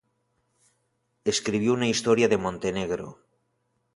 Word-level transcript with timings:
Escribió 1.25 1.73
una 1.73 1.87
historia 1.87 2.27
de 2.27 2.37
Montenegro. 2.45 3.19